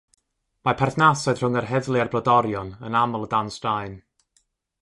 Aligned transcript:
Mae 0.67 0.77
perthnasoedd 0.79 1.43
rhwng 1.43 1.59
yr 1.61 1.69
heddlu 1.73 2.01
a'r 2.05 2.11
brodorion 2.15 2.75
yn 2.89 3.01
aml 3.05 3.29
dan 3.35 3.55
straen. 3.61 3.95